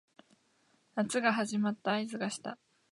[0.95, 2.57] 夏が始まった合図がした